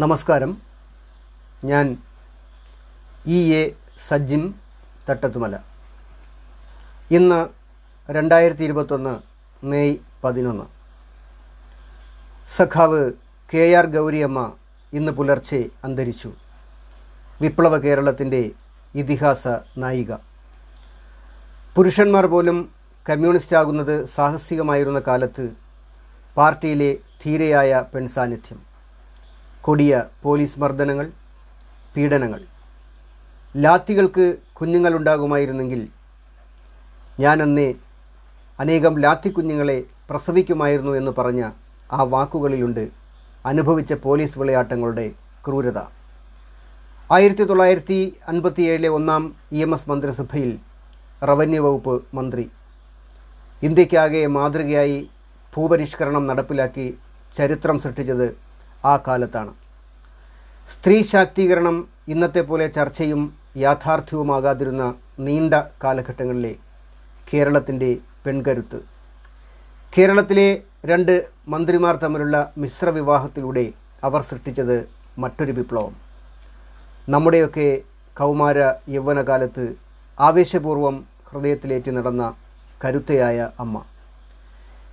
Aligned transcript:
നമസ്കാരം. 0.00 0.62
ഞാൻ 1.64 1.96
E 3.26 3.38
A 3.54 3.74
Sajjim 4.08 4.54
Thattathumala. 5.08 5.58
ഇന്ന് 7.10 7.48
രണ്ടായിരത്തി 8.10 8.64
ഇരുപത്തൊന്ന് 8.64 9.14
മെയ് 9.66 9.96
പതിനൊന്ന്. 10.24 10.66
സഖാവ് 12.56 13.12
കെ 13.54 13.74
ആർ 13.74 13.86
ഗൗരിയമ്മ 13.86 14.52
ഇന്ന് 14.92 15.12
പുലർച്ചെ 15.12 15.70
അന്തരിച്ചു. 15.84 16.32
വിപ്ലവ 17.42 17.78
കേരളത്തിന്റെ 17.78 18.50
ഇതിഹാസ 18.94 19.48
നായിക. 19.78 20.12
പുരുഷന്മാർ 21.74 22.26
പോലും 22.26 22.70
കമ്മ്യൂണിസ്റ്റ് 23.10 23.56
ആകുന്നത് 23.56 24.04
സാഹസികമായിരുന്ന 24.04 25.00
കാലത്ത് 25.00 25.56
പാർട്ടിയിലെ 26.36 26.96
ധീരയായ 27.24 27.82
പെൺസാന്നിധ്യം. 27.94 28.67
കൊടിയ 29.68 29.94
പോലീസ് 30.22 30.60
മർദ്ദനങ്ങൾ 30.60 31.06
പീഡനങ്ങൾ. 31.94 32.40
ലാത്തികൾക്ക് 33.54 34.26
കുഞ്ഞുങ്ങളുണ്ടാകുമായിരുന്നെങ്കിൽ 34.58 35.88
ഞാനന്നേ 37.20 37.66
അനേകം 38.60 38.94
ലാത്തി 38.98 39.28
കുഞ്ഞുങ്ങളെ 39.28 39.76
പ്രസവിക്കുമായിരുന്നു 40.10 40.92
എന്ന് 41.00 41.12
പറഞ്ഞ 41.18 41.42
ആ 41.92 42.02
വാക്കുകളിലുണ്ട് 42.14 42.84
അനുഭവിച്ച 43.46 43.92
പോലീസ് 44.06 44.38
വിളയാട്ടങ്ങളുടെ 44.38 45.06
ക്രൂരത. 45.46 45.78
ആയിരത്തി 47.12 47.44
തൊള്ളായിരത്തി 47.44 48.00
അൻപത്തി 48.28 48.62
ഏഴിലെ 48.62 48.88
ഒന്നാം 48.88 49.22
ഇ 49.52 49.60
എം 49.66 49.74
എസ് 49.74 49.90
മന്ത്രിസഭയിൽ 49.90 50.58
റവന്യൂ 51.22 51.62
വകുപ്പ് 51.66 51.94
മന്ത്രി. 52.16 52.50
ഇന്ത്യക്കാകെ 53.62 54.26
മാതൃകയായി 54.26 54.98
ഭൂപരിഷ്കരണം 55.56 56.26
നടപ്പിലാക്കി 56.26 56.98
ചരിത്രം 57.36 57.78
സൃഷ്ടിച്ചത് 57.78 58.47
ആ 58.84 58.96
കാലത്താണ്. 58.96 59.54
സ്ത്രീ 60.70 61.02
ശാക്തീകരണം 61.02 61.88
ഇന്നത്തെ 62.08 62.40
പോലെ 62.40 62.66
ചർച്ചയും 62.66 63.34
യാഥാർത്ഥ്യവുമാകാതിരുന്ന 63.56 64.94
നീണ്ട 65.18 65.54
കാലഘട്ടങ്ങളിലെ 65.84 66.56
കേരളത്തിന്റെ 67.32 67.96
പെൺകരുത്ത്. 68.26 68.80
കേരളത്തിലെ 69.98 70.62
രണ്ട് 70.84 71.28
മന്ത്രിമാർ 71.48 71.96
തമ്മിലുള്ള 71.96 72.52
മിശ്ര 72.58 72.88
വിവാഹത്തിലൂടെ 72.88 73.72
അവർ 74.04 74.22
സൃഷ്ടിച്ചത് 74.22 74.88
മറ്റൊരു 75.18 75.52
വിപ്ലവം. 75.52 75.94
നമ്മുടെയൊക്കെ 77.08 77.82
കൗമാര 78.18 78.56
യൗവനകാലത്ത് 78.88 79.76
ആവേശപൂർവം 80.20 81.06
ഹൃദയത്തിലേറ്റി 81.28 81.90
നടന്ന 81.90 82.34
കരുത്തയായ 82.84 83.50
അമ്മ. 83.60 83.82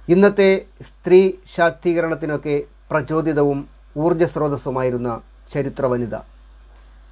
ഇന്നത്തെ 0.09 0.65
സ്ത്രീ 0.83 1.31
ശാക്തീകരണത്തിനൊക്കെ 1.55 2.63
പ്രചോദിതവും 2.91 3.74
ഊർജസ്രോതസ്സുമായിരുന്ന 4.03 5.09
ചരിത്ര 5.53 5.85
വനിത 5.85 6.15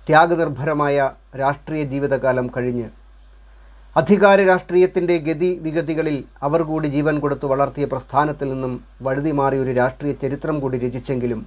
ത്യാഗനിർഭരമായ 0.07 1.11
രാഷ്ട്രീയ 1.41 1.83
ജീവിതകാലം 1.83 2.47
കഴിഞ്ഞ് 2.55 2.87
അധികാര 3.95 4.39
രാഷ്ട്രീയത്തിന്റെ 4.41 5.15
ഗതി 5.17 5.49
വിഗതികളിൽ 5.65 6.17
അവർ 6.41 6.61
കൂടി 6.61 6.87
ജീവൻ 6.87 7.19
കൊടുത്തു 7.19 7.47
വളർത്തിയ 7.47 7.85
പ്രസ്ഥാനത്തിൽ 7.85 8.47
നിന്നും 8.53 8.73
വഴുതി 9.01 9.31
മാറിയ 9.31 9.59
ഒരു 9.59 9.71
രാഷ്ട്രീയ 9.71 10.13
ചരിത്രം 10.13 10.59
കൂടി 10.59 10.77
രചിച്ചെങ്കിലും 10.77 11.41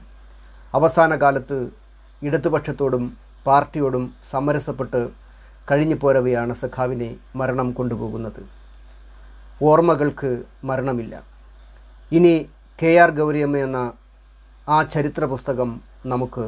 അവസാന 0.74 1.16
കാലത്ത് 1.22 1.58
ഇടതുപക്ഷത്തോടും 2.22 3.04
പാർട്ടിയോടും 3.46 4.04
സമരസപ്പെട്ട് 4.32 5.00
കഴിഞ്ഞു 5.70 5.94
പോരവെയാണ് 5.94 6.54
സഖാവിനെ 6.54 7.10
മരണം 7.36 7.68
കൊണ്ടുപോകുന്നത്. 7.72 8.42
ഓർമ്മകൾക്ക് 9.62 10.30
മരണമില്ല. 10.64 11.14
ഇനി 12.12 12.34
കെ 12.82 12.90
ആർ 13.02 13.10
ഗൗരിയമ്മ 13.10 13.56
എന്ന 13.66 13.78
ആ 14.68 14.82
ചരിത്ര 14.82 15.24
പുസ്തകം 15.24 15.70
നമുക്ക് 16.06 16.44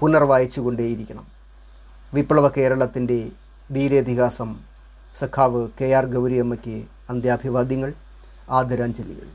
പുനർവായിച്ചു 0.00 0.60
കൊണ്ടേയിരിക്കണം 0.60 1.26
വിപ്ലവ 2.14 2.48
കേരളത്തിന്റെ 2.48 3.18
വീരേതിഹാസം 3.72 4.50
സഖാവ് 5.16 5.60
കെ 5.80 5.88
ആർ 5.98 6.06
ഗൗരിയമ്മയ്ക്ക് 6.06 6.76
അന്ത്യാഭിവാദ്യങ്ങൾ 7.10 7.90
ആദരാഞ്ജലികൾ. 8.50 9.28